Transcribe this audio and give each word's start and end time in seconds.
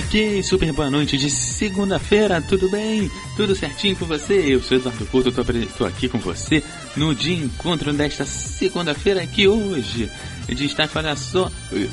Ok, 0.00 0.42
super 0.42 0.72
boa 0.72 0.90
noite 0.90 1.18
de 1.18 1.28
segunda-feira, 1.28 2.40
tudo 2.40 2.70
bem? 2.70 3.10
Tudo 3.36 3.54
certinho 3.54 3.94
com 3.94 4.06
você? 4.06 4.32
Eu 4.48 4.62
sou 4.62 4.78
Eduardo 4.78 5.04
Couto, 5.06 5.30
tô, 5.30 5.44
tô 5.76 5.84
aqui 5.84 6.08
com 6.08 6.18
você 6.18 6.64
no 6.96 7.14
dia 7.14 7.36
encontro 7.36 7.92
desta 7.92 8.24
segunda-feira 8.24 9.26
que 9.26 9.46
hoje 9.46 10.10
destaque, 10.48 10.96
olha 10.96 11.14
só, 11.14 11.52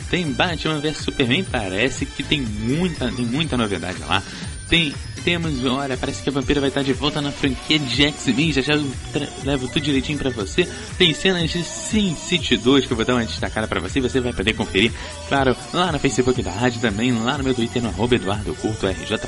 tem 0.09 0.31
Batman 0.31 0.79
vs 0.79 0.97
Superman, 0.97 1.43
parece 1.43 2.05
que 2.05 2.23
tem 2.23 2.41
muita, 2.41 3.11
tem 3.11 3.25
muita 3.25 3.57
novidade 3.57 3.99
lá. 3.99 4.23
Tem 4.69 4.93
temos, 5.27 5.65
olha, 5.65 5.97
parece 5.97 6.23
que 6.23 6.29
a 6.29 6.31
vampira 6.31 6.61
vai 6.61 6.69
estar 6.69 6.81
de 6.83 6.93
volta 6.93 7.19
na 7.19 7.33
franquia 7.33 7.77
de 7.77 8.05
X-Men, 8.05 8.53
já 8.53 8.61
já 8.61 8.75
levo 9.43 9.67
tudo 9.67 9.81
direitinho 9.81 10.17
para 10.17 10.29
você. 10.29 10.65
Tem 10.97 11.13
cenas 11.13 11.51
de 11.51 11.65
Sin 11.65 12.15
City 12.15 12.55
2 12.55 12.85
que 12.85 12.93
eu 12.93 12.95
vou 12.95 13.05
dar 13.05 13.15
uma 13.15 13.25
destacada 13.25 13.67
para 13.67 13.81
você, 13.81 13.99
você 13.99 14.21
vai 14.21 14.31
poder 14.31 14.53
conferir, 14.53 14.93
claro, 15.27 15.53
lá 15.73 15.91
no 15.91 15.99
Facebook 15.99 16.41
da 16.41 16.51
rádio 16.51 16.79
também, 16.79 17.11
lá 17.11 17.37
no 17.37 17.43
meu 17.43 17.53
Twitter 17.53 17.83
no 17.83 17.89
arroba 17.89 18.17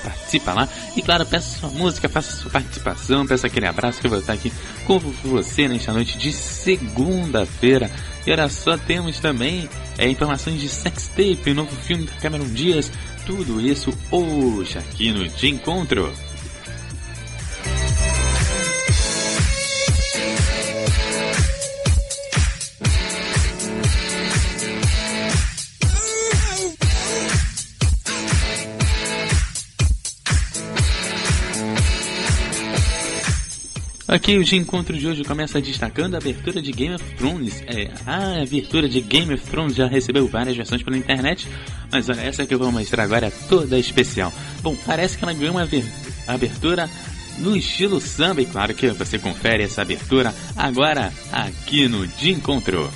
participa 0.02 0.54
lá. 0.54 0.70
E 0.96 1.02
claro, 1.02 1.26
peça 1.26 1.60
sua 1.60 1.70
música, 1.70 2.08
faça 2.08 2.32
sua 2.32 2.50
participação, 2.50 3.28
peça 3.28 3.48
aquele 3.48 3.66
abraço 3.66 4.00
que 4.00 4.08
eu 4.08 4.12
vou 4.12 4.20
estar 4.20 4.32
aqui 4.32 4.54
com 4.86 5.00
você 5.00 5.68
nesta 5.68 5.92
noite 5.92 6.18
de 6.18 6.32
segunda-feira. 6.32 7.92
E 8.26 8.32
olha 8.32 8.50
só, 8.50 8.78
temos 8.78 9.20
também 9.20 9.70
é, 9.98 10.08
informações 10.08 10.60
de 10.60 10.70
Sex 10.70 11.08
Tape, 11.10 11.52
o 11.52 11.56
novo 11.56 11.76
filme 11.76 12.06
da 12.06 12.12
Cameron 12.14 12.48
Diaz, 12.48 12.92
tudo 13.26 13.62
isso 13.62 13.94
hoje 14.12 14.78
aqui 14.78 15.12
no 15.12 15.28
De 15.28 15.50
Encontro. 15.50 16.12
Aqui 34.10 34.40
o 34.40 34.44
de 34.44 34.56
encontro 34.56 34.98
de 34.98 35.08
hoje 35.08 35.24
começa 35.24 35.62
destacando 35.62 36.16
a 36.16 36.18
abertura 36.18 36.60
de 36.60 36.72
Game 36.72 36.96
of 36.96 37.06
Thrones. 37.16 37.62
É, 37.68 37.92
a 38.08 38.42
abertura 38.42 38.90
de 38.90 39.02
Game 39.02 39.32
of 39.32 39.46
Thrones 39.46 39.76
já 39.76 39.86
recebeu 39.86 40.28
várias 40.28 40.58
versões 40.58 40.82
pela 40.82 40.98
internet, 40.98 41.48
mas 41.92 42.10
olha, 42.10 42.22
essa 42.22 42.44
que 42.44 42.52
eu 42.52 42.58
vou 42.58 42.72
mostrar 42.72 43.04
agora 43.04 43.28
é 43.28 43.32
toda 43.48 43.78
especial. 43.78 44.34
Bom, 44.64 44.76
parece 44.84 45.16
que 45.16 45.24
ela 45.24 45.32
ganhou 45.32 45.54
uma 45.54 45.70
abertura 46.26 46.90
no 47.38 47.56
estilo 47.56 48.02
samba, 48.02 48.42
e 48.42 48.48
claro 48.48 48.74
que 48.74 48.90
você 48.90 49.20
confere 49.20 49.62
essa 49.62 49.84
abertura 49.84 50.34
agora 50.58 51.14
aqui 51.32 51.88
no 51.88 52.08
De 52.08 52.32
Encontro. 52.32 52.90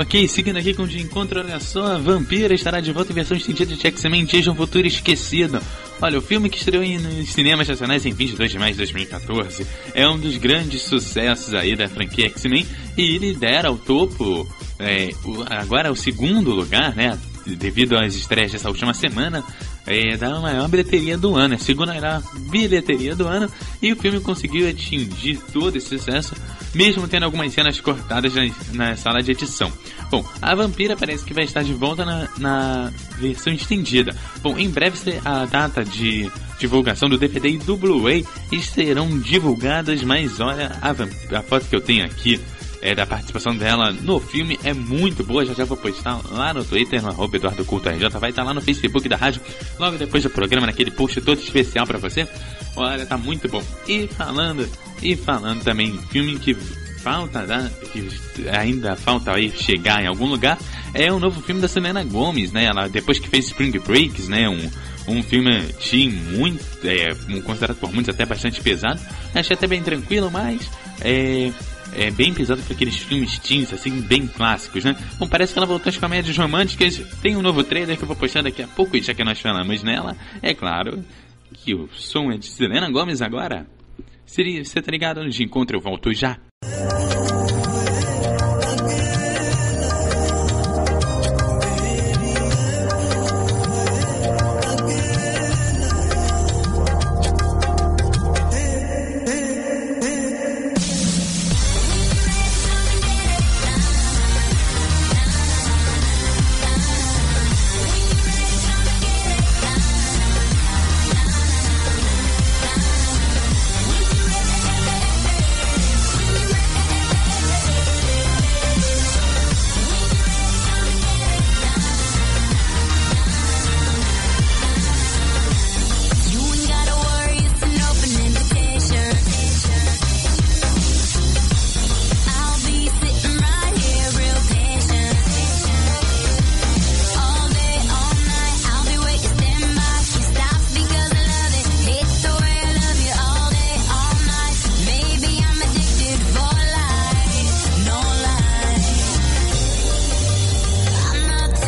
Ok, 0.00 0.26
seguindo 0.28 0.56
aqui 0.56 0.72
com 0.72 0.84
o 0.84 0.88
de 0.88 0.98
encontro, 0.98 1.40
olha 1.40 1.60
só, 1.60 1.98
Vampira 1.98 2.54
estará 2.54 2.80
de 2.80 2.90
volta 2.90 3.12
em 3.12 3.14
versão 3.14 3.36
estendida 3.36 3.76
de 3.76 3.86
X-Men 3.86 4.24
Dias 4.24 4.46
um 4.46 4.54
Futuro 4.54 4.86
Esquecido. 4.86 5.60
Olha, 6.00 6.18
o 6.18 6.22
filme 6.22 6.48
que 6.48 6.56
estreou 6.56 6.82
nos 6.98 7.28
cinemas 7.28 7.68
nacionais 7.68 8.06
em 8.06 8.10
22 8.14 8.50
de 8.50 8.58
maio 8.58 8.72
de 8.72 8.78
2014 8.78 9.66
é 9.92 10.08
um 10.08 10.18
dos 10.18 10.38
grandes 10.38 10.80
sucessos 10.80 11.52
aí 11.52 11.76
da 11.76 11.86
franquia 11.86 12.24
X-Men 12.28 12.66
e 12.96 13.18
lidera 13.18 13.70
o 13.70 13.76
topo, 13.76 14.48
é, 14.78 15.10
o, 15.22 15.44
agora 15.50 15.92
o 15.92 15.96
segundo 15.96 16.50
lugar, 16.50 16.96
né? 16.96 17.18
devido 17.46 17.96
às 17.96 18.14
estreias 18.14 18.52
dessa 18.52 18.68
última 18.68 18.94
semana, 18.94 19.44
é 19.90 20.16
da 20.16 20.38
maior 20.40 20.68
bilheteria 20.68 21.18
do 21.18 21.34
ano, 21.36 21.54
é 21.54 21.56
a 21.56 21.60
segunda 21.60 21.92
maior 21.92 22.22
bilheteria 22.50 23.16
do 23.16 23.26
ano, 23.26 23.50
e 23.82 23.92
o 23.92 23.96
filme 23.96 24.20
conseguiu 24.20 24.68
atingir 24.68 25.38
todo 25.52 25.76
esse 25.76 25.88
sucesso, 25.88 26.34
mesmo 26.74 27.08
tendo 27.08 27.24
algumas 27.24 27.52
cenas 27.52 27.80
cortadas 27.80 28.32
na, 28.34 28.50
na 28.72 28.96
sala 28.96 29.22
de 29.22 29.32
edição. 29.32 29.72
Bom, 30.10 30.24
a 30.40 30.54
Vampira 30.54 30.96
parece 30.96 31.24
que 31.24 31.34
vai 31.34 31.44
estar 31.44 31.62
de 31.62 31.74
volta 31.74 32.04
na, 32.04 32.28
na 32.38 32.92
versão 33.18 33.52
estendida. 33.52 34.14
Bom, 34.42 34.58
em 34.58 34.70
breve 34.70 34.98
a 35.24 35.44
data 35.44 35.84
de 35.84 36.30
divulgação 36.58 37.08
do 37.08 37.18
DVD 37.18 37.50
e 37.50 37.58
do 37.58 37.76
Blu-ray 37.76 38.26
serão 38.62 39.18
divulgadas, 39.18 40.02
mas 40.02 40.40
olha 40.40 40.72
a, 40.82 40.90
a 41.38 41.42
foto 41.42 41.66
que 41.68 41.74
eu 41.74 41.80
tenho 41.80 42.04
aqui 42.04 42.40
é, 42.82 42.94
da 42.94 43.06
participação 43.06 43.56
dela 43.56 43.92
no 43.92 44.18
filme 44.20 44.58
é 44.64 44.72
muito 44.72 45.22
boa. 45.22 45.44
Já 45.44 45.54
já 45.54 45.64
vou 45.64 45.76
postar 45.76 46.20
lá 46.30 46.54
no 46.54 46.64
Twitter, 46.64 47.02
no 47.02 47.08
arroba 47.08 47.36
Eduardo 47.36 47.64
Culto 47.64 47.88
RJ. 47.88 48.08
Vai 48.18 48.30
estar 48.30 48.42
lá 48.42 48.54
no 48.54 48.60
Facebook 48.60 49.08
da 49.08 49.16
rádio, 49.16 49.40
logo 49.78 49.96
depois 49.96 50.22
do 50.22 50.30
programa, 50.30 50.66
naquele 50.66 50.90
post 50.90 51.20
todo 51.20 51.38
especial 51.38 51.86
para 51.86 51.98
você. 51.98 52.26
Olha, 52.76 53.04
tá 53.04 53.16
muito 53.16 53.48
bom. 53.48 53.62
E 53.86 54.06
falando, 54.06 54.68
e 55.02 55.16
falando 55.16 55.62
também 55.62 55.98
filme 56.10 56.38
que 56.38 56.54
falta, 56.54 57.42
né, 57.46 57.70
que 57.92 58.08
ainda 58.48 58.94
falta 58.94 59.34
aí 59.34 59.50
chegar 59.50 60.02
em 60.02 60.06
algum 60.06 60.26
lugar, 60.26 60.58
é 60.92 61.10
o 61.10 61.18
novo 61.18 61.40
filme 61.40 61.60
da 61.60 61.68
Selena 61.68 62.04
Gomes, 62.04 62.52
né? 62.52 62.64
Ela, 62.64 62.88
depois 62.88 63.18
que 63.18 63.28
fez 63.28 63.46
Spring 63.46 63.78
Breaks, 63.78 64.28
né? 64.28 64.48
Um, 64.48 64.70
um 65.08 65.22
filme 65.22 65.62
teen 65.74 66.10
muito, 66.10 66.62
é, 66.84 67.14
considerado 67.40 67.76
por 67.76 67.92
muitos 67.92 68.14
até 68.14 68.24
bastante 68.26 68.60
pesado. 68.60 69.00
Achei 69.34 69.54
até 69.54 69.66
bem 69.66 69.82
tranquilo, 69.82 70.30
mas 70.30 70.70
é, 71.00 71.50
é 71.94 72.10
bem 72.10 72.32
pesado 72.32 72.62
para 72.62 72.74
aqueles 72.74 72.96
filmes 72.96 73.38
teens, 73.38 73.72
assim, 73.72 74.00
bem 74.00 74.26
clássicos, 74.26 74.84
né? 74.84 74.96
Bom, 75.18 75.26
parece 75.26 75.52
que 75.52 75.58
ela 75.58 75.66
voltou 75.66 75.90
às 75.90 75.96
comédias 75.96 76.36
românticas. 76.36 76.98
Tem 77.22 77.36
um 77.36 77.42
novo 77.42 77.62
trailer 77.64 77.96
que 77.96 78.02
eu 78.02 78.08
vou 78.08 78.16
postar 78.16 78.42
daqui 78.42 78.62
a 78.62 78.68
pouco, 78.68 78.98
já 79.00 79.14
que 79.14 79.24
nós 79.24 79.40
falamos 79.40 79.82
nela, 79.82 80.16
é 80.42 80.54
claro 80.54 81.04
que 81.52 81.74
o 81.74 81.88
som 81.92 82.30
é 82.30 82.36
de 82.36 82.46
Selena 82.46 82.90
Gomes 82.90 83.20
agora. 83.20 83.66
Seria, 84.24 84.64
você 84.64 84.80
tá 84.80 84.90
ligado? 84.90 85.28
De 85.28 85.42
encontro 85.42 85.76
eu 85.76 85.80
volto 85.80 86.12
já. 86.12 86.38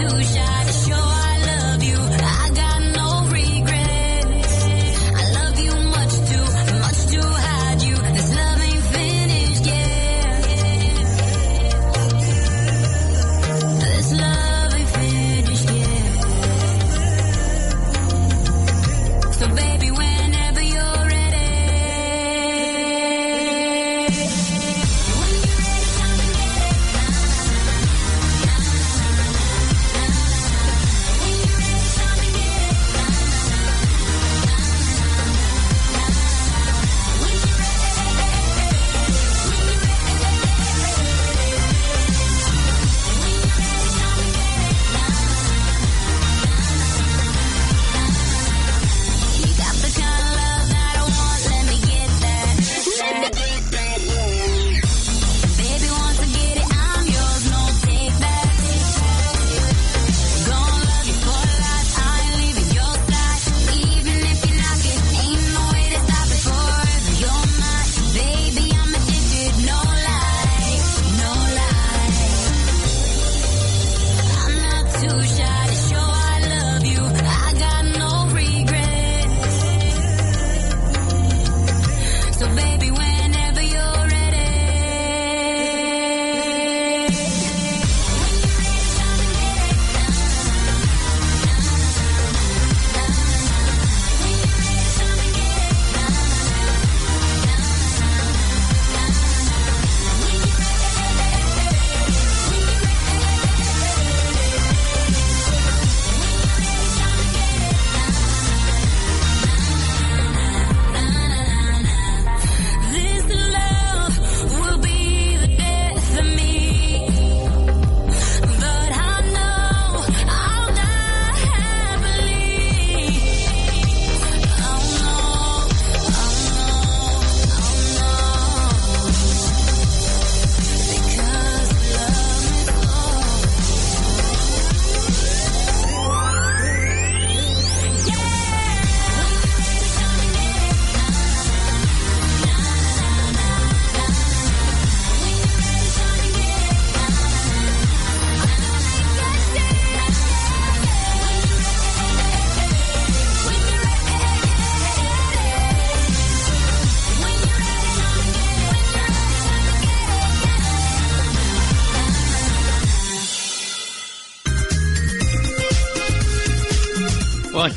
too 0.08 0.22
shy. 0.24 0.61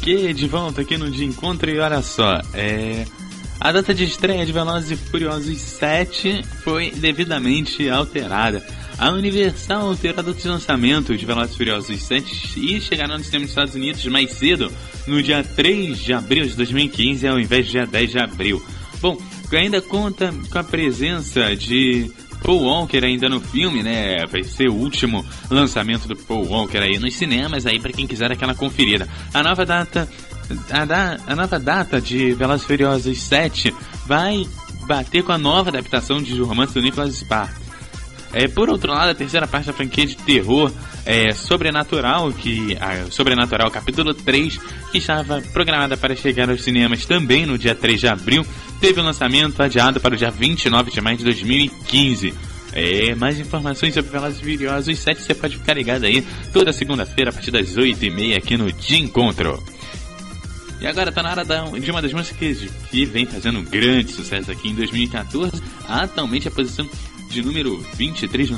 Ok, 0.06 0.36
de 0.36 0.48
volta 0.48 0.82
aqui 0.82 1.00
no 1.00 1.10
De 1.10 1.26
Encontro 1.26 1.68
e 1.68 1.80
olha 1.80 2.00
só, 2.04 2.40
é... 2.54 3.08
A 3.60 3.72
data 3.72 3.92
de 3.92 4.04
estreia 4.04 4.46
de 4.46 4.52
Velozes 4.52 4.92
e 4.92 4.96
Furiosos 4.96 5.58
7 5.58 6.44
foi 6.64 6.92
devidamente 6.92 7.90
alterada. 7.90 8.64
A 9.00 9.10
Universal 9.10 9.88
alterou 9.88 10.20
a 10.20 10.22
data 10.22 10.40
de 10.40 10.48
lançamento 10.48 11.18
de 11.18 11.26
Velozes 11.26 11.56
e 11.56 11.58
Furiosos 11.58 12.02
7 12.04 12.54
e 12.56 12.80
chegará 12.80 13.18
no 13.18 13.24
sistema 13.24 13.46
dos 13.46 13.50
Estados 13.50 13.74
Unidos 13.74 14.06
mais 14.06 14.32
cedo, 14.34 14.72
no 15.08 15.24
dia 15.24 15.44
3 15.44 15.98
de 15.98 16.14
abril 16.14 16.46
de 16.46 16.56
2015, 16.56 17.28
ao 17.28 17.40
invés 17.40 17.66
do 17.66 17.72
dia 17.72 17.88
10 17.88 18.12
de 18.12 18.20
abril. 18.20 18.64
Bom, 19.02 19.18
ainda 19.54 19.82
conta 19.82 20.32
com 20.52 20.60
a 20.60 20.64
presença 20.64 21.56
de 21.56 22.12
Paul 22.46 22.62
Walker 22.62 23.04
ainda 23.04 23.28
no 23.28 23.42
filme, 23.42 23.82
né? 23.82 24.24
Vai 24.28 24.44
ser 24.44 24.70
o 24.70 24.76
último 24.76 25.26
lançamento 25.50 26.08
do 26.08 26.16
Paul 26.16 26.48
Walker 26.48 26.78
aí 26.78 27.00
nos 27.00 27.16
cinemas, 27.16 27.66
aí 27.66 27.80
para 27.80 27.92
quem 27.92 28.06
quiser 28.06 28.32
aquela 28.32 28.54
conferida. 28.54 29.08
A 29.34 29.42
nova 29.42 29.66
data 29.66 30.08
a, 30.70 30.86
da, 30.86 31.18
a 31.26 31.36
nova 31.36 31.60
data 31.60 32.00
de 32.00 32.34
Velozes 32.34 32.68
Furiosos 32.68 33.18
7 33.18 33.74
vai 34.06 34.46
bater 34.86 35.24
com 35.24 35.32
a 35.32 35.38
nova 35.40 35.70
adaptação 35.70 36.22
de 36.22 36.40
Romance 36.40 36.74
do 36.74 36.82
Nicholas 36.82 37.16
Sparks. 37.16 37.66
É, 38.32 38.48
por 38.48 38.70
outro 38.70 38.92
lado, 38.92 39.10
a 39.10 39.16
terceira 39.16 39.48
parte 39.48 39.66
da 39.66 39.74
franquia 39.74 40.06
de 40.06 40.16
terror 40.18 40.72
é, 41.06 41.32
Sobrenatural, 41.34 42.32
que 42.34 42.76
a 42.80 43.10
Sobrenatural 43.12 43.70
capítulo 43.70 44.14
3, 44.14 44.60
que 44.92 44.98
estava 44.98 45.42
programada 45.54 45.96
para 45.96 46.16
chegar 46.16 46.50
aos 46.50 46.64
cinemas 46.64 47.06
também 47.06 47.46
no 47.46 47.58
dia 47.58 47.76
3 47.76 48.00
de 48.00 48.08
abril, 48.08 48.46
teve 48.82 49.00
o 49.00 49.04
um 49.04 49.06
lançamento 49.06 49.62
adiado 49.62 50.00
para 50.00 50.16
o 50.16 50.18
dia 50.18 50.32
29 50.32 50.92
de 50.92 51.02
maio 51.02 51.18
de 51.18 51.24
2015. 51.24 52.34
É, 52.74 53.16
mais 53.16 53.40
informações 53.40 53.94
sobre 53.94 54.12
Velozes 54.12 54.40
e 54.40 54.42
Furiosos 54.42 55.00
7 55.00 55.22
você 55.22 55.34
pode 55.34 55.58
ficar 55.58 55.76
ligado 55.76 56.04
aí 56.04 56.26
toda 56.52 56.74
segunda-feira 56.74 57.30
a 57.30 57.34
partir 57.34 57.50
das 57.50 57.76
8h30 57.76 58.36
aqui 58.36 58.58
no 58.58 58.70
De 58.72 58.98
Encontro. 58.98 59.64
E 60.82 60.88
agora 60.88 61.12
tá 61.12 61.24
na 61.24 61.32
hora 61.32 61.46
de 61.80 61.90
uma 61.90 62.02
das 62.02 62.12
músicas 62.12 62.58
que 62.92 63.06
vem 63.06 63.26
fazendo 63.26 63.62
grande 63.62 64.12
sucesso 64.12 64.52
aqui 64.52 64.70
em 64.70 64.76
2014, 64.76 65.62
atualmente 65.88 66.50
a 66.50 66.52
posição 66.52 66.88
de 67.30 67.42
número 67.42 67.78
23 67.96 68.50
no, 68.52 68.58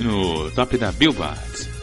no 0.00 0.50
top 0.52 0.78
da 0.78 0.90
Billboard. 0.90 1.77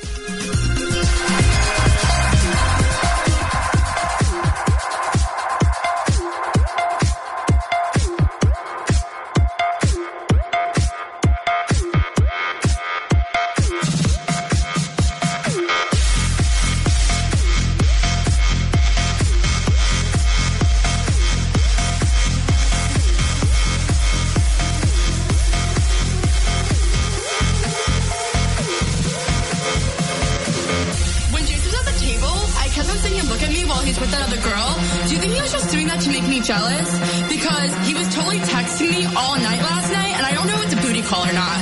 jealous 36.45 36.85
because 37.25 37.73
he 37.89 37.97
was 37.97 38.05
totally 38.13 38.37
texting 38.45 38.93
me 38.93 39.09
all 39.17 39.33
night 39.33 39.57
last 39.65 39.89
night, 39.89 40.13
and 40.13 40.21
I 40.21 40.29
don't 40.29 40.45
know 40.45 40.53
if 40.61 40.69
it's 40.69 40.77
a 40.77 40.81
booty 40.85 41.01
call 41.01 41.25
or 41.25 41.33
not. 41.33 41.57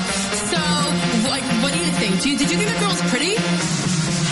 So, 0.52 0.60
like, 1.32 1.48
what 1.64 1.72
do 1.72 1.80
you 1.80 1.88
think? 1.96 2.20
Do 2.20 2.28
you, 2.28 2.36
did 2.36 2.52
you 2.52 2.60
think 2.60 2.68
the 2.68 2.80
girl's 2.84 3.00
pretty? 3.08 3.40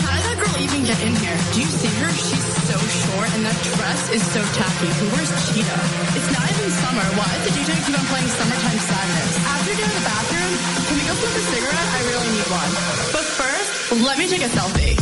How 0.03 0.11
did 0.11 0.27
that 0.27 0.37
girl 0.43 0.51
even 0.59 0.83
get 0.83 0.99
in 1.07 1.15
here? 1.23 1.39
Do 1.55 1.63
you 1.63 1.71
see 1.71 1.87
her? 2.03 2.11
She's 2.11 2.43
so 2.67 2.75
short, 2.75 3.31
and 3.31 3.47
that 3.47 3.55
dress 3.79 4.11
is 4.11 4.19
so 4.35 4.43
tacky. 4.51 4.91
Who 4.99 5.07
wears 5.15 5.31
cheetah? 5.47 5.81
It's 6.19 6.31
not 6.35 6.43
even 6.43 6.67
summer. 6.83 7.07
Why 7.15 7.31
did 7.31 7.47
the 7.47 7.53
DJ 7.55 7.71
keep 7.87 7.95
on 7.95 8.03
playing 8.11 8.27
Summertime 8.27 8.79
Sadness? 8.83 9.31
After 9.55 9.71
going 9.71 9.87
to 9.87 9.97
the 10.03 10.03
bathroom, 10.03 10.51
can 10.83 10.95
we 10.99 11.03
go 11.07 11.15
smoke 11.15 11.37
a 11.39 11.43
cigarette? 11.47 11.87
I 11.95 11.99
really 12.11 12.27
need 12.35 12.47
one. 12.51 12.71
But 13.15 13.23
first, 13.39 14.03
let 14.03 14.19
me 14.19 14.27
take 14.27 14.43
a 14.43 14.51
selfie. 14.51 14.99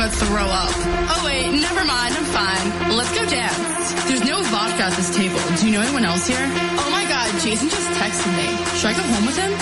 gonna 0.00 0.12
throw 0.12 0.48
up. 0.48 0.72
Oh 1.12 1.22
wait, 1.26 1.52
never 1.52 1.84
mind, 1.84 2.14
I'm 2.16 2.24
fine. 2.32 2.96
Let's 2.96 3.12
go 3.12 3.26
dance. 3.26 3.92
There's 4.08 4.24
no 4.24 4.42
vodka 4.44 4.84
at 4.84 4.94
this 4.96 5.14
table. 5.14 5.38
Do 5.58 5.66
you 5.66 5.72
know 5.72 5.82
anyone 5.82 6.06
else 6.06 6.26
here? 6.26 6.40
Oh 6.40 6.88
my 6.90 7.04
god, 7.04 7.28
Jason 7.42 7.68
just 7.68 7.86
texted 8.00 8.32
me. 8.32 8.48
Should 8.78 8.90
I 8.90 8.94
go 8.96 9.02
home 9.02 9.26
with 9.26 9.36
him? 9.36 9.52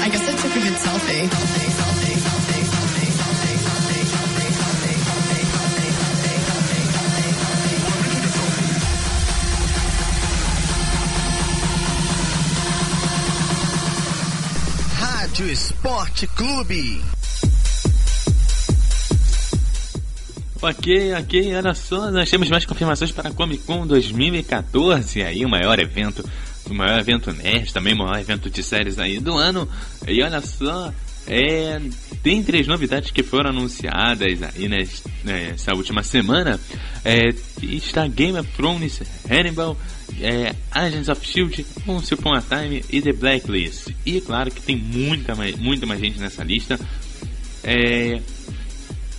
I 0.00 0.08
guess 0.08 0.24
I 0.24 0.32
took 0.40 0.56
a 0.56 0.60
good 0.64 0.78
selfie. 0.80 1.28
selfie. 1.28 1.84
Rádio 14.98 15.50
Esporte 15.50 16.26
Clube. 16.28 17.13
Ok, 20.66 21.12
ok, 21.12 21.54
olha 21.56 21.74
só, 21.74 22.10
nós 22.10 22.30
temos 22.30 22.48
mais 22.48 22.64
confirmações 22.64 23.12
para 23.12 23.28
a 23.28 23.32
Comic 23.34 23.64
Con 23.64 23.86
2014, 23.86 25.22
aí 25.22 25.44
o 25.44 25.48
maior 25.48 25.78
evento, 25.78 26.26
o 26.64 26.72
maior 26.72 26.98
evento 26.98 27.30
nerd, 27.34 27.70
também 27.70 27.92
o 27.92 27.98
maior 27.98 28.18
evento 28.18 28.48
de 28.48 28.62
séries 28.62 28.98
aí 28.98 29.20
do 29.20 29.36
ano. 29.36 29.68
E 30.08 30.22
olha 30.22 30.40
só, 30.40 30.90
é, 31.26 31.78
tem 32.22 32.42
três 32.42 32.66
novidades 32.66 33.10
que 33.10 33.22
foram 33.22 33.50
anunciadas 33.50 34.42
aí 34.42 34.66
nessa 35.22 35.74
última 35.74 36.02
semana. 36.02 36.58
É, 37.04 37.28
está 37.60 38.08
Game 38.08 38.38
of 38.38 38.48
Thrones, 38.56 39.02
Hannibal, 39.30 39.76
é, 40.18 40.54
Agents 40.70 41.10
of 41.10 41.26
Shield, 41.26 41.66
Once 41.86 42.14
Upon 42.14 42.32
a 42.36 42.40
Time 42.40 42.82
e 42.88 43.02
The 43.02 43.12
Blacklist. 43.12 43.90
E 44.06 44.18
claro 44.18 44.50
que 44.50 44.62
tem 44.62 44.76
muita 44.76 45.34
muita 45.58 45.84
mais 45.84 46.00
gente 46.00 46.18
nessa 46.18 46.42
lista. 46.42 46.80
É, 47.62 48.18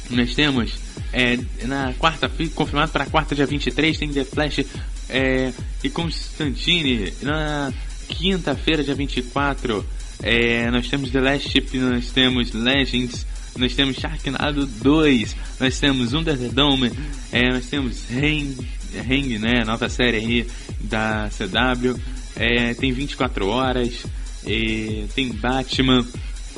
nós 0.10 0.34
temos 0.34 0.85
é, 1.16 1.40
na 1.66 1.94
quarta, 1.98 2.30
confirmado 2.54 2.92
para 2.92 3.06
quarta, 3.06 3.34
dia 3.34 3.46
23, 3.46 3.98
tem 3.98 4.12
The 4.12 4.26
Flash 4.26 4.66
é, 5.10 5.54
e 5.82 5.90
Constantine. 5.90 7.14
Na 7.22 7.72
quinta-feira, 8.10 8.84
dia 8.84 8.94
24, 8.94 9.86
é, 10.22 10.70
nós 10.70 10.90
temos 10.90 11.12
The 11.12 11.22
Last 11.22 11.50
Ship, 11.50 11.78
nós 11.78 12.12
temos 12.12 12.52
Legends 12.52 13.26
nós 13.58 13.74
temos 13.74 13.96
Sharknado 13.96 14.66
2, 14.66 15.36
nós 15.62 15.80
temos 15.80 16.14
Under 16.14 16.38
the 16.38 16.50
Dome, 16.50 16.92
é, 17.32 17.54
nós 17.54 17.66
temos 17.68 18.04
Hang, 18.12 18.58
Hang, 18.98 19.40
né, 19.40 19.64
nova 19.66 19.88
série 19.88 20.18
aí 20.18 20.48
da 20.82 21.30
CW, 21.30 21.98
é, 22.36 22.74
tem 22.74 22.92
24 22.92 23.48
horas, 23.48 24.06
é, 24.46 25.06
tem 25.16 25.32
Batman, 25.32 26.06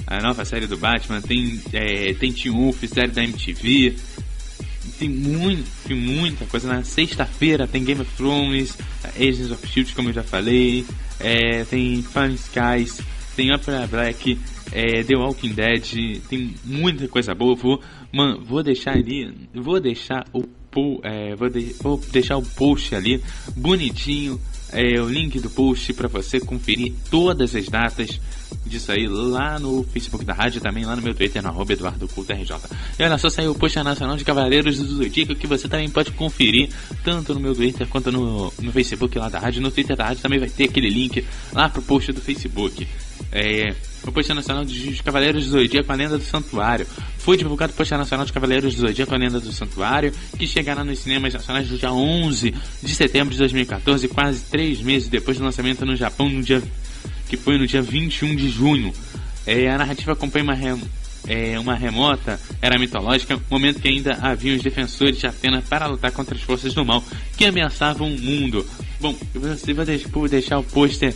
a 0.07 0.21
nova 0.21 0.43
série 0.43 0.65
do 0.65 0.75
Batman, 0.75 1.21
tem, 1.21 1.61
é, 1.71 2.13
tem 2.15 2.31
Teen 2.31 2.51
Wolf, 2.51 2.83
série 2.87 3.11
da 3.11 3.23
MTV, 3.23 3.95
tem 4.97 5.09
muito, 5.09 5.69
muita 5.95 6.45
coisa. 6.45 6.67
Na 6.67 6.83
sexta-feira 6.83 7.67
tem 7.67 7.83
Game 7.83 8.01
of 8.01 8.11
Thrones, 8.15 8.77
Agents 9.15 9.51
of 9.51 9.67
Shield, 9.67 9.93
como 9.93 10.09
eu 10.09 10.13
já 10.13 10.23
falei, 10.23 10.85
é, 11.19 11.63
tem 11.65 12.01
Fun 12.01 12.33
Skies, 12.33 13.01
tem 13.35 13.53
Upper 13.53 13.87
Black, 13.87 14.37
é, 14.71 15.03
The 15.03 15.15
Walking 15.15 15.53
Dead, 15.53 16.21
tem 16.27 16.55
muita 16.63 17.07
coisa 17.07 17.33
boa. 17.33 17.55
Vou, 17.55 17.81
man, 18.13 18.39
vou 18.43 18.63
deixar 18.63 18.91
ali, 18.91 19.33
vou 19.53 19.79
deixar 19.79 20.25
o 20.33 20.43
é, 21.03 21.35
vou, 21.35 21.49
de, 21.49 21.75
vou 21.81 21.99
deixar 22.11 22.37
o 22.37 22.43
post 22.43 22.93
ali 22.93 23.19
bonitinho 23.55 24.39
é, 24.71 25.01
o 25.01 25.07
link 25.07 25.39
do 25.39 25.49
post 25.49 25.93
para 25.93 26.07
você 26.07 26.39
conferir 26.39 26.93
todas 27.09 27.55
as 27.55 27.67
datas 27.67 28.19
disso 28.67 28.91
aí 28.91 29.07
lá 29.07 29.59
no 29.59 29.83
Facebook 29.83 30.23
da 30.25 30.33
rádio, 30.33 30.61
também 30.61 30.85
lá 30.85 30.95
no 30.95 31.01
meu 31.01 31.13
Twitter, 31.13 31.41
no 31.41 31.49
arroba 31.49 31.73
EduardoCultoRJ. 31.73 32.55
E 32.99 33.03
olha 33.03 33.17
só, 33.17 33.29
saiu 33.29 33.51
o 33.51 33.55
post 33.55 33.77
nacional 33.79 34.17
de 34.17 34.23
Cavaleiros 34.23 34.77
do 34.77 35.03
Zodíaco 35.03 35.35
que 35.35 35.47
você 35.47 35.67
também 35.67 35.89
pode 35.89 36.11
conferir, 36.11 36.69
tanto 37.03 37.33
no 37.33 37.39
meu 37.39 37.55
Twitter 37.55 37.87
quanto 37.87 38.11
no, 38.11 38.53
no 38.61 38.71
Facebook 38.71 39.17
lá 39.17 39.29
da 39.29 39.39
rádio. 39.39 39.61
No 39.61 39.71
Twitter 39.71 39.95
da 39.95 40.05
rádio 40.05 40.21
também 40.21 40.39
vai 40.39 40.49
ter 40.49 40.65
aquele 40.65 40.89
link 40.89 41.25
lá 41.53 41.69
pro 41.69 41.81
post 41.81 42.11
do 42.11 42.21
Facebook. 42.21 42.87
É, 43.31 43.75
o 44.03 44.11
post 44.11 44.33
nacional 44.33 44.63
de 44.63 45.01
Cavaleiros 45.03 45.45
do 45.45 45.51
Zodíaco, 45.51 45.91
a 45.91 45.95
lenda 45.95 46.17
do 46.17 46.23
Santuário. 46.23 46.87
Foi 47.17 47.35
divulgado 47.35 47.73
o 47.73 47.75
post 47.75 47.93
nacional 47.93 48.25
de 48.25 48.31
Cavaleiros 48.31 48.75
do 48.75 48.81
Zodíaco, 48.81 49.13
a 49.13 49.17
lenda 49.17 49.39
do 49.39 49.51
Santuário, 49.51 50.13
que 50.37 50.47
chegará 50.47 50.83
nos 50.83 50.99
cinemas 50.99 51.33
nacionais 51.33 51.69
no 51.69 51.77
dia 51.77 51.91
11 51.91 52.53
de 52.81 52.95
setembro 52.95 53.31
de 53.31 53.39
2014, 53.39 54.07
quase 54.07 54.41
três 54.45 54.81
meses 54.81 55.09
depois 55.09 55.37
do 55.37 55.43
lançamento 55.43 55.85
no 55.85 55.95
Japão, 55.95 56.29
no 56.29 56.41
dia 56.41 56.63
que 57.27 57.37
foi 57.37 57.57
no 57.57 57.67
dia 57.67 57.81
21 57.81 58.35
de 58.35 58.49
junho. 58.49 58.93
É, 59.45 59.69
a 59.69 59.77
narrativa 59.77 60.11
acompanha 60.11 60.43
uma, 60.43 60.53
rem, 60.53 60.81
é, 61.27 61.59
uma 61.59 61.75
remota 61.75 62.39
era 62.61 62.77
mitológica, 62.77 63.39
momento 63.49 63.79
que 63.79 63.87
ainda 63.87 64.13
havia 64.21 64.55
os 64.55 64.61
defensores 64.61 65.17
de 65.17 65.27
Atena 65.27 65.61
para 65.61 65.87
lutar 65.87 66.11
contra 66.11 66.35
as 66.35 66.41
forças 66.41 66.73
do 66.73 66.83
mal 66.83 67.03
que 67.37 67.45
ameaçavam 67.45 68.07
o 68.07 68.19
mundo. 68.19 68.65
Bom, 68.99 69.15
você 69.33 69.73
vai 69.73 69.85
deixar 70.29 70.59
o 70.59 70.63
pôster 70.63 71.13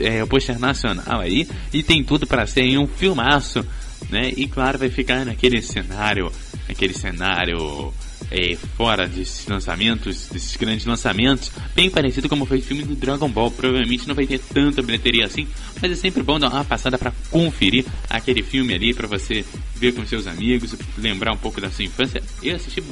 é, 0.00 0.22
o 0.22 0.26
pôster 0.26 0.58
nacional 0.58 1.20
aí 1.20 1.48
e 1.72 1.82
tem 1.82 2.04
tudo 2.04 2.26
para 2.26 2.46
ser 2.46 2.76
um 2.78 2.86
filmaço, 2.86 3.64
né? 4.10 4.32
E 4.36 4.46
claro, 4.46 4.78
vai 4.78 4.90
ficar 4.90 5.24
naquele 5.24 5.62
cenário, 5.62 6.30
aquele 6.68 6.92
cenário 6.92 7.92
é, 8.30 8.56
fora 8.76 9.06
desses 9.06 9.46
lançamentos, 9.46 10.28
desses 10.28 10.56
grandes 10.56 10.86
lançamentos, 10.86 11.50
bem 11.74 11.90
parecido 11.90 12.28
como 12.28 12.46
foi 12.46 12.58
o 12.58 12.62
filme 12.62 12.82
do 12.82 12.94
Dragon 12.94 13.28
Ball. 13.28 13.50
Provavelmente 13.50 14.06
não 14.08 14.14
vai 14.14 14.26
ter 14.26 14.38
tanta 14.38 14.82
bilheteria 14.82 15.26
assim, 15.26 15.46
mas 15.80 15.92
é 15.92 15.94
sempre 15.94 16.22
bom 16.22 16.38
dar 16.38 16.50
uma 16.50 16.64
passada 16.64 16.98
para 16.98 17.12
conferir 17.30 17.84
aquele 18.08 18.42
filme 18.42 18.74
ali, 18.74 18.94
para 18.94 19.06
você 19.06 19.44
ver 19.76 19.92
com 19.92 20.04
seus 20.06 20.26
amigos, 20.26 20.74
lembrar 20.96 21.32
um 21.32 21.36
pouco 21.36 21.60
da 21.60 21.70
sua 21.70 21.84
infância. 21.84 22.22
Eu 22.42 22.56
assisti 22.56 22.82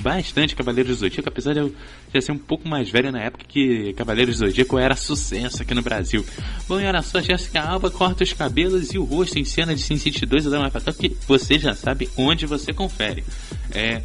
bastante 0.00 0.56
Cavaleiros 0.56 0.96
do 0.96 1.00
Zodíaco, 1.00 1.28
apesar 1.28 1.52
de 1.52 1.60
eu 1.60 1.74
já 2.12 2.20
ser 2.20 2.32
um 2.32 2.38
pouco 2.38 2.68
mais 2.68 2.90
velho 2.90 3.12
na 3.12 3.20
época 3.20 3.44
que 3.46 3.92
Cavaleiros 3.94 4.38
do 4.38 4.46
Zodíaco 4.46 4.78
era 4.78 4.96
sucesso 4.96 5.62
aqui 5.62 5.74
no 5.74 5.82
Brasil. 5.82 6.24
Bom, 6.68 6.80
e 6.80 6.84
olha 6.84 7.02
só, 7.02 7.20
Jessica 7.20 7.60
Alba 7.60 7.90
corta 7.90 8.24
os 8.24 8.32
cabelos 8.32 8.92
e 8.92 8.98
o 8.98 9.04
rosto 9.04 9.38
em 9.38 9.44
cena 9.44 9.74
de 9.74 9.80
Sin 9.80 9.96
City 9.96 10.26
2 10.26 10.44
da 10.44 10.50
Dama 10.50 10.70
Fatal, 10.70 10.94
que 10.94 11.16
você 11.26 11.58
já 11.58 11.74
sabe 11.74 12.08
onde 12.16 12.46
você 12.46 12.72
confere. 12.72 13.24
É, 13.72 14.02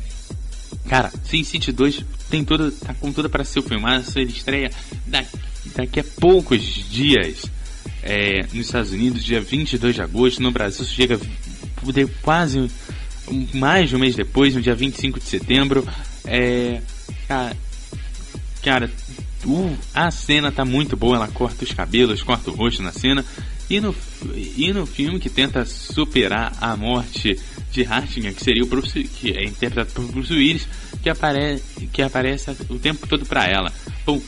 Cara, 0.87 1.11
Sin 1.24 1.43
City 1.43 1.71
2 1.71 2.05
tem 2.29 2.43
tudo, 2.43 2.71
tá 2.71 2.93
com 2.93 3.11
tudo 3.11 3.29
para 3.29 3.43
ser 3.43 3.61
filmado. 3.61 4.05
Ele 4.15 4.31
estreia 4.31 4.71
daqui, 5.05 5.37
daqui 5.75 6.00
a 6.00 6.03
poucos 6.19 6.61
dias 6.61 7.45
é, 8.03 8.43
nos 8.53 8.67
Estados 8.67 8.91
Unidos, 8.91 9.24
dia 9.24 9.41
22 9.41 9.95
de 9.95 10.01
agosto. 10.01 10.41
No 10.41 10.51
Brasil, 10.51 10.85
chega 10.85 11.19
quase 12.21 12.69
mais 13.53 13.89
de 13.89 13.95
um 13.95 14.00
mês 14.00 14.15
depois, 14.15 14.53
no 14.53 14.61
dia 14.61 14.75
25 14.75 15.19
de 15.19 15.25
setembro. 15.25 15.87
É, 16.24 16.81
cara, 17.27 17.57
cara 18.61 18.91
uh, 19.45 19.77
a 19.93 20.11
cena 20.11 20.51
tá 20.51 20.63
muito 20.63 20.95
boa. 20.95 21.15
Ela 21.15 21.27
corta 21.27 21.63
os 21.63 21.74
cabelos, 21.74 22.21
corta 22.21 22.51
o 22.51 22.55
rosto 22.55 22.83
na 22.83 22.91
cena. 22.91 23.25
E 23.67 23.79
no, 23.79 23.95
e 24.55 24.71
no 24.71 24.85
filme 24.85 25.19
que 25.19 25.29
tenta 25.29 25.65
superar 25.65 26.55
a 26.61 26.75
morte 26.75 27.39
de 27.75 27.83
Hartinger, 27.85 28.33
que 28.33 28.44
seria 28.44 28.64
o 28.64 28.68
Bruce, 28.68 29.03
que 29.03 29.31
é 29.31 29.44
interpretado 29.44 29.92
por 29.94 30.05
Bruce 30.11 30.33
Willis, 30.33 30.68
que 31.03 31.09
aparece, 31.09 31.88
que 31.92 32.01
aparece 32.01 32.51
o 32.70 32.79
tempo 32.79 33.05
todo 33.05 33.25
para 33.25 33.48
ela. 33.48 33.72
Bom, 34.05 34.22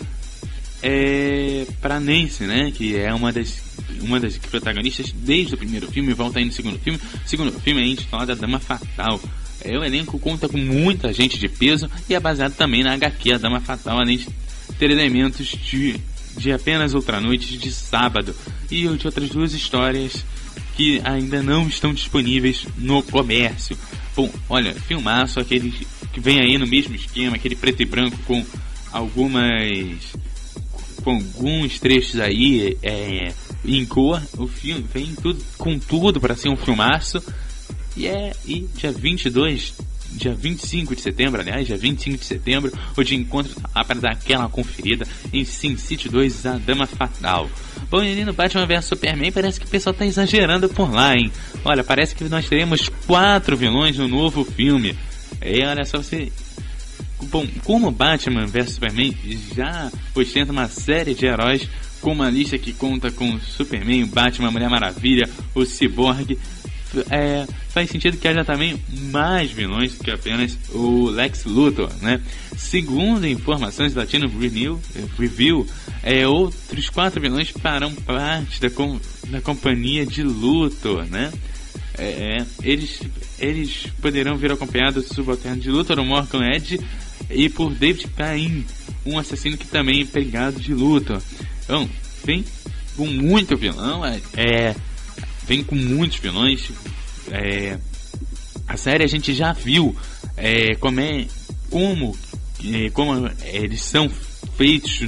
é 0.83 1.65
para 1.81 1.99
Nancy, 1.99 2.43
né, 2.43 2.71
que 2.71 2.95
é 2.97 3.13
uma 3.13 3.31
das 3.31 3.65
uma 4.01 4.19
das 4.19 4.37
protagonistas 4.37 5.11
desde 5.11 5.55
o 5.55 5.57
primeiro 5.57 5.89
filme, 5.89 6.13
volta 6.13 6.39
aí 6.39 6.45
no 6.45 6.51
segundo 6.51 6.77
filme. 6.79 6.99
Segundo 7.25 7.51
filme 7.59 7.81
é 7.81 7.85
intitulado 7.85 8.31
A 8.31 8.35
Dama 8.35 8.59
Fatal. 8.59 9.19
É, 9.63 9.77
o 9.77 9.83
elenco 9.83 10.19
conta 10.19 10.47
com 10.47 10.57
muita 10.57 11.11
gente 11.11 11.39
de 11.39 11.47
peso 11.47 11.89
e 12.07 12.13
é 12.13 12.19
baseado 12.19 12.53
também 12.53 12.83
na 12.83 12.93
HQ 12.93 13.31
A 13.33 13.37
Dama 13.37 13.59
Fatal, 13.59 13.99
além 13.99 14.17
de 14.17 14.27
ter 14.77 14.91
elementos 14.91 15.47
de, 15.47 15.99
de 16.37 16.51
apenas 16.51 16.93
outra 16.93 17.19
noite 17.19 17.57
de 17.57 17.71
sábado 17.71 18.35
e 18.69 18.81
de 18.87 19.07
outras 19.07 19.29
duas 19.29 19.53
histórias 19.53 20.23
que 20.75 21.01
ainda 21.03 21.41
não 21.41 21.67
estão 21.67 21.93
disponíveis 21.93 22.65
no 22.77 23.01
comércio. 23.03 23.77
Bom, 24.15 24.31
olha, 24.49 24.73
filmaço, 24.73 25.39
aquele 25.39 25.71
que 26.11 26.19
vem 26.19 26.39
aí 26.39 26.57
no 26.57 26.67
mesmo 26.67 26.95
esquema, 26.95 27.35
aquele 27.35 27.55
preto 27.55 27.81
e 27.81 27.85
branco 27.85 28.17
com 28.25 28.43
algumas. 28.91 30.13
com 31.03 31.11
alguns 31.11 31.79
trechos 31.79 32.19
aí 32.19 32.77
é, 32.81 33.33
em 33.65 33.85
cor. 33.85 34.21
O 34.37 34.47
filme 34.47 34.85
vem 34.93 35.13
tudo, 35.21 35.43
com 35.57 35.77
tudo 35.77 36.19
para 36.19 36.35
ser 36.35 36.49
um 36.49 36.57
filmaço. 36.57 37.21
E 37.95 38.07
é. 38.07 38.33
E 38.45 38.67
dia 38.75 38.91
22 38.91 39.73
dia 40.11 40.33
25 40.33 40.95
de 40.95 41.01
setembro, 41.01 41.41
aliás, 41.41 41.67
dia 41.67 41.77
25 41.77 42.17
de 42.17 42.25
setembro, 42.25 42.71
o 42.95 43.01
encontro 43.13 43.53
lá 43.75 43.83
para 43.83 43.99
dar 43.99 44.11
aquela 44.13 44.47
conferida 44.49 45.05
em 45.33 45.43
Sin 45.45 45.77
City 45.77 46.09
2, 46.09 46.45
A 46.45 46.57
Dama 46.57 46.87
Fatal. 46.87 47.49
Bom, 47.89 48.03
e 48.03 48.11
ali 48.11 48.25
no 48.25 48.33
Batman 48.33 48.65
vs 48.65 48.85
Superman 48.85 49.31
parece 49.31 49.59
que 49.59 49.65
o 49.65 49.69
pessoal 49.69 49.93
tá 49.93 50.05
exagerando 50.05 50.67
por 50.69 50.91
lá, 50.91 51.15
hein? 51.15 51.31
Olha, 51.63 51.83
parece 51.83 52.15
que 52.15 52.23
nós 52.25 52.47
teremos 52.47 52.89
quatro 53.05 53.55
vilões 53.55 53.97
no 53.97 54.07
novo 54.07 54.43
filme. 54.43 54.97
E 55.41 55.63
olha 55.63 55.85
só, 55.85 55.97
você 55.97 56.31
Bom, 57.23 57.47
como 57.63 57.89
Batman 57.89 58.45
vs 58.45 58.73
Superman 58.73 59.15
já 59.55 59.91
ostenta 60.13 60.51
uma 60.51 60.67
série 60.67 61.15
de 61.15 61.25
heróis, 61.25 61.67
com 61.99 62.11
uma 62.11 62.29
lista 62.29 62.57
que 62.57 62.71
conta 62.71 63.09
com 63.09 63.39
Superman, 63.39 64.05
Batman, 64.05 64.51
Mulher 64.51 64.69
Maravilha, 64.69 65.27
o 65.55 65.65
Cyborg, 65.65 66.37
é, 67.09 67.45
faz 67.69 67.89
sentido 67.89 68.17
que 68.17 68.27
haja 68.27 68.43
também 68.43 68.81
mais 69.11 69.51
vilões 69.51 69.97
que 69.97 70.11
apenas 70.11 70.57
o 70.71 71.09
Lex 71.09 71.45
Luthor, 71.45 71.91
né? 72.01 72.21
Segundo 72.57 73.27
informações 73.27 73.93
da 73.93 74.01
Latino 74.01 74.27
Review, 74.27 74.79
Review 75.17 75.67
é, 76.03 76.27
outros 76.27 76.89
quatro 76.89 77.21
vilões 77.21 77.49
farão 77.49 77.93
parte 77.93 78.61
da, 78.61 78.69
com, 78.69 78.99
da 79.27 79.41
companhia 79.41 80.05
de 80.05 80.23
Luthor, 80.23 81.05
né? 81.05 81.31
É, 81.97 82.45
eles, 82.63 83.01
eles 83.39 83.87
poderão 84.01 84.37
vir 84.37 84.51
acompanhados 84.51 85.07
do 85.07 85.15
subalterno 85.15 85.59
de 85.59 85.71
Luthor, 85.71 85.99
o 85.99 86.05
Morgan 86.05 86.45
Edge, 86.53 86.79
e 87.29 87.49
por 87.49 87.73
David 87.73 88.07
Cain, 88.15 88.65
um 89.05 89.17
assassino 89.17 89.57
que 89.57 89.67
também 89.67 90.01
é 90.01 90.05
pegado 90.05 90.59
de 90.59 90.73
Luthor. 90.73 91.21
Então, 91.63 91.89
vem 92.23 92.45
com 92.95 93.07
muito 93.07 93.55
vilão, 93.57 94.05
é, 94.05 94.19
é 94.35 94.75
vem 95.47 95.63
com 95.63 95.75
muitos 95.75 96.19
vilões. 96.19 96.71
É, 97.31 97.77
a 98.67 98.77
série 98.77 99.03
a 99.03 99.07
gente 99.07 99.33
já 99.33 99.53
viu 99.53 99.95
é, 100.35 100.75
como 100.75 100.99
é 100.99 101.27
como, 101.69 102.17
é, 102.63 102.89
como 102.91 103.29
eles 103.43 103.81
são 103.81 104.09
feitos 104.55 104.99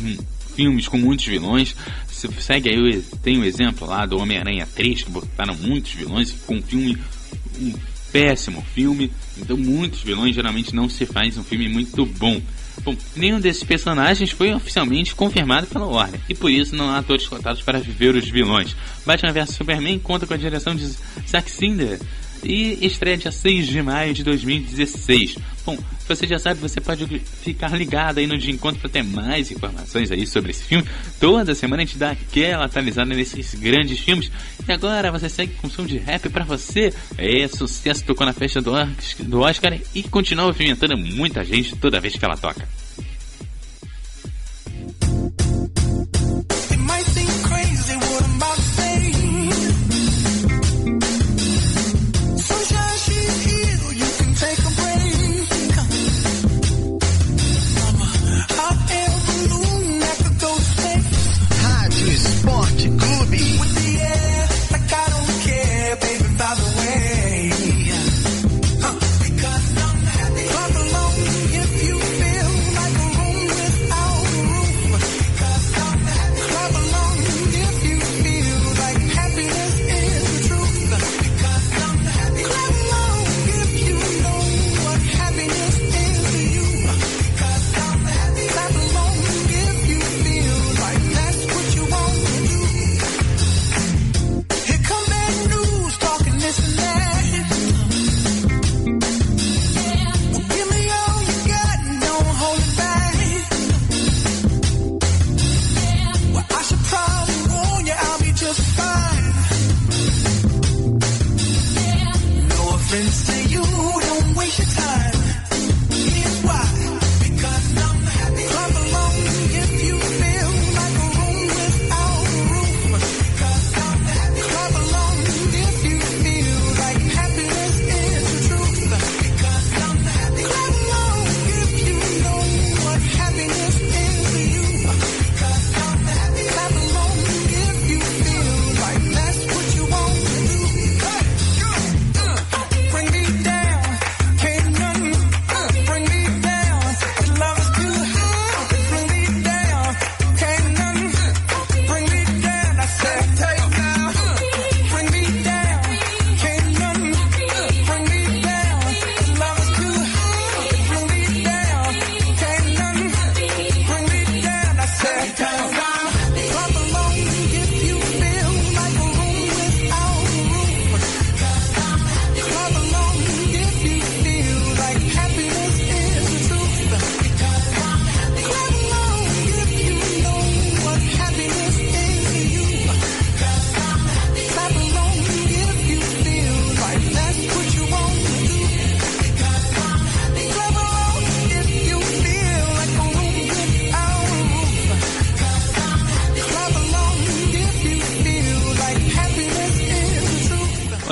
filmes 0.56 0.88
com 0.88 0.98
muitos 0.98 1.26
vilões. 1.26 1.76
Você 2.08 2.28
segue 2.42 2.70
aí, 2.70 3.02
tem 3.24 3.38
o 3.38 3.42
um 3.42 3.44
exemplo 3.44 3.88
lá 3.88 4.06
do 4.06 4.18
Homem-Aranha 4.18 4.68
3, 4.76 5.04
que 5.04 5.12
botaram 5.12 5.56
muitos 5.56 5.94
vilões, 5.94 6.32
com 6.46 6.56
um 6.56 6.62
filme, 6.62 6.98
um 7.60 7.74
péssimo 8.12 8.64
filme. 8.74 9.12
Então 9.38 9.58
muitos 9.58 10.02
vilões 10.02 10.36
geralmente 10.36 10.76
não 10.76 10.90
se 10.90 11.06
faz 11.06 11.38
um 11.38 11.44
filme 11.44 11.68
muito 11.68 12.06
bom. 12.06 12.42
Bom, 12.84 12.96
nenhum 13.16 13.40
desses 13.40 13.64
personagens 13.64 14.32
foi 14.32 14.54
oficialmente 14.54 15.14
confirmado 15.14 15.68
pela 15.68 15.86
Warner, 15.86 16.22
e 16.30 16.34
por 16.34 16.50
isso 16.50 16.76
não 16.76 16.90
há 16.90 17.00
atores 17.00 17.28
cotados 17.28 17.62
para 17.62 17.80
viver 17.80 18.16
os 18.16 18.30
vilões. 18.30 18.76
Batman 19.06 19.34
vs 19.34 19.56
Superman 19.56 20.00
conta 20.00 20.26
com 20.26 20.34
a 20.34 20.38
direção 20.38 20.74
de 20.74 20.88
Zack 21.28 21.50
Snyder, 21.52 22.00
e 22.44 22.86
estreia 22.86 23.18
dia 23.18 23.32
6 23.32 23.68
de 23.68 23.82
maio 23.82 24.14
de 24.14 24.24
2016. 24.24 25.38
Bom, 25.66 25.78
você 26.08 26.26
já 26.26 26.40
sabe, 26.40 26.60
você 26.60 26.82
pode 26.82 27.06
ficar 27.44 27.78
ligado 27.78 28.18
aí 28.18 28.28
no 28.28 28.38
de 28.38 28.52
encontro 28.52 28.80
para 28.80 28.90
ter 28.90 29.04
mais 29.04 29.52
informações 29.52 30.12
aí 30.12 30.26
sobre 30.26 30.52
esse 30.52 30.64
filme. 30.64 30.88
Toda 31.20 31.54
semana 31.54 31.84
a 31.84 31.86
gente 31.86 31.98
dá 31.98 32.12
aquela 32.12 32.66
atualizada 32.66 33.14
nesses 33.14 33.54
grandes 33.56 34.00
filmes. 34.00 34.32
E 34.68 34.72
agora 34.72 35.12
você 35.12 35.30
segue 35.30 35.54
com 35.62 35.70
som 35.70 35.86
de 35.86 35.98
rap 35.98 36.30
para 36.30 36.44
você. 36.44 36.94
É 37.18 37.48
sucesso, 37.48 38.04
tocou 38.04 38.26
na 38.26 38.34
festa 38.34 38.62
do 38.62 39.40
Oscar 39.42 39.80
e 39.94 40.04
continua 40.04 40.46
movimentando 40.46 40.98
muita 40.98 41.44
gente 41.44 41.76
toda 41.76 42.00
vez 42.00 42.16
que 42.16 42.26
ela 42.26 42.38
toca. 42.38 42.68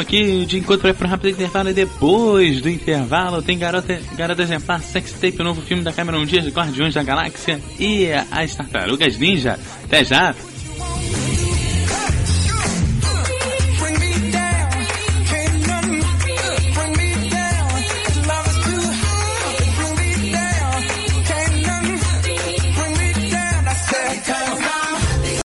Aqui 0.08 0.46
de 0.46 0.58
encontro 0.58 0.84
vai 0.84 0.94
para 0.94 1.06
um 1.06 1.10
rápido 1.10 1.34
intervalo 1.34 1.70
e 1.70 1.74
depois 1.74 2.62
do 2.62 2.70
intervalo 2.70 3.42
tem 3.42 3.60
Garota, 3.60 4.00
Garota 4.16 4.42
Exemplar 4.42 4.82
Sex 4.82 5.12
Tape, 5.12 5.42
o 5.42 5.44
novo 5.44 5.62
filme 5.62 5.84
da 5.84 5.92
Cameron 5.92 6.26
Diaz, 6.26 6.48
Guardiões 6.48 6.94
da 6.94 7.04
Galáxia 7.04 7.60
e 7.78 8.08
as 8.32 8.56
Tartarugas 8.56 9.18
Ninja. 9.18 9.60
Até 9.84 10.06
já! 10.06 10.34